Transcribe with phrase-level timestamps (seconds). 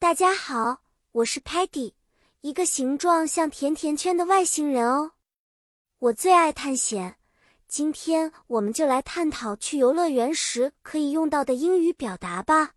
[0.00, 1.92] 大家好，我是 Patty，
[2.42, 5.10] 一个形状像甜甜圈的外星人哦。
[5.98, 7.16] 我最爱探险，
[7.66, 12.74] 今天我们就来探讨去游乐园时可以用到的英语表达吧。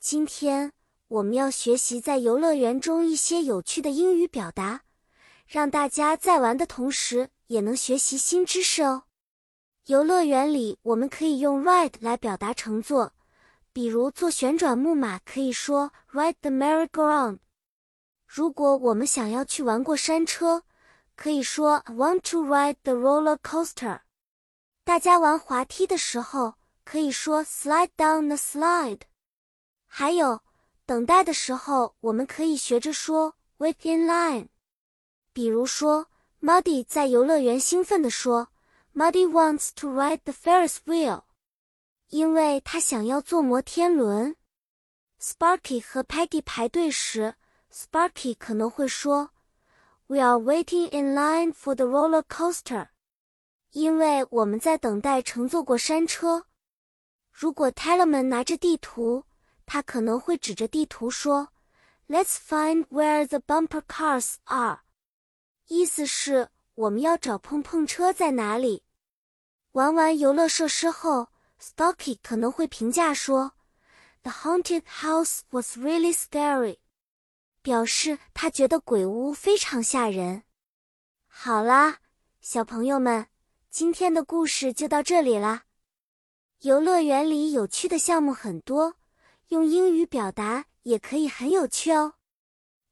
[0.00, 0.72] 今天
[1.08, 4.84] 我们要学习在游乐园中一些有趣的英语表达，
[5.46, 9.02] 让大家在玩的同时也能学习新知识哦。
[9.84, 13.12] 游乐园里我们可以用 ride 来表达乘坐。
[13.76, 17.40] 比如坐旋转木马可以说 ride the merry-go-round。
[18.26, 20.62] 如果我们想要去玩过山车，
[21.14, 24.00] 可以说 I want to ride the roller coaster。
[24.82, 26.54] 大家玩滑梯的时候
[26.86, 29.00] 可以说 slide down the slide。
[29.86, 30.40] 还有
[30.86, 34.48] 等待的时候，我们可以学着说 wait in line。
[35.34, 36.06] 比如说
[36.40, 38.48] Muddy 在游乐园兴奋地说
[38.94, 41.24] Muddy wants to ride the Ferris wheel。
[42.08, 44.36] 因为他想要坐摩天轮。
[45.20, 47.34] Sparky 和 Peggy 排队时
[47.72, 49.30] ，Sparky 可能会说
[50.06, 52.88] ：“We are waiting in line for the roller coaster。”
[53.72, 56.46] 因为我们在等待乘坐过山车。
[57.32, 59.24] 如果 Tellerman 拿着地图，
[59.66, 61.48] 他可能会指着地图说
[62.08, 64.80] ：“Let's find where the bumper cars are。”
[65.66, 68.84] 意思是我们要找碰碰车在哪里。
[69.72, 71.28] 玩完游乐设施后。
[71.60, 73.52] Stocky 可能会评价说
[74.22, 76.78] ：“The haunted house was really scary。”
[77.62, 80.44] 表示他觉得鬼屋非常吓人。
[81.26, 81.96] 好啦，
[82.40, 83.26] 小朋友们，
[83.70, 85.64] 今天的故事就到这里啦。
[86.60, 88.94] 游乐园里有趣的项目很多，
[89.48, 92.14] 用英语表达也可以很有趣哦。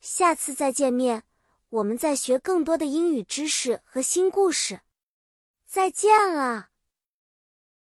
[0.00, 1.22] 下次再见面，
[1.70, 4.80] 我们再学更多的英语知识和新故事。
[5.66, 6.70] 再见了。